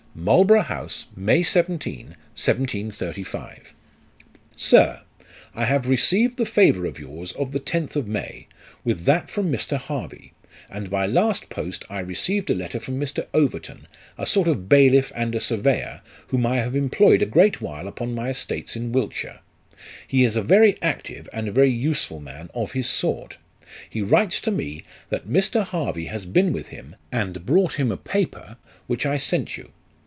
"Marlborough 0.13 0.61
house, 0.61 1.05
May 1.15 1.41
17, 1.41 2.09
1735." 2.35 3.73
Sir, 4.57 5.01
I 5.55 5.63
have 5.63 5.87
received 5.87 6.35
the 6.35 6.45
favour 6.45 6.85
of 6.85 6.99
yours 6.99 7.31
of 7.31 7.53
the 7.53 7.61
10th 7.61 7.95
of 7.95 8.09
May, 8.09 8.47
with 8.83 9.05
that 9.05 9.29
from 9.31 9.49
Mr. 9.49 9.77
Harvey; 9.77 10.33
and 10.69 10.89
by 10.89 11.05
last 11.05 11.49
post 11.49 11.85
I 11.89 12.01
received 12.01 12.49
a 12.49 12.53
letter 12.55 12.77
from 12.77 12.99
Mr. 12.99 13.27
Overton, 13.33 13.87
a 14.17 14.27
sort 14.27 14.49
of 14.49 14.57
a 14.57 14.59
bailiff 14.59 15.13
and 15.15 15.33
a 15.33 15.39
surveyor, 15.39 16.01
whom 16.27 16.45
I 16.45 16.57
have 16.57 16.75
employed 16.75 17.21
a 17.21 17.25
great 17.25 17.61
while 17.61 17.87
upon 17.87 18.13
my 18.13 18.29
estates 18.29 18.75
in 18.75 18.91
Wiltshire. 18.91 19.39
He 20.05 20.25
is 20.25 20.35
a 20.35 20.43
very 20.43 20.77
active 20.81 21.29
and 21.31 21.55
very 21.55 21.71
useful 21.71 22.19
man 22.19 22.49
of 22.53 22.73
his 22.73 22.89
sort. 22.89 23.37
He 23.89 24.01
writes 24.01 24.41
to 24.41 24.51
me, 24.51 24.83
that 25.09 25.29
Mr. 25.29 25.63
Harvey 25.63 26.07
has 26.07 26.25
been 26.25 26.51
with 26.51 26.67
him, 26.67 26.97
and 27.13 27.45
brought 27.45 27.75
him 27.75 27.93
a 27.93 27.97
paper, 27.97 28.57
which 28.87 29.05
I 29.05 29.15
sent 29.15 29.55
you. 29.55 29.71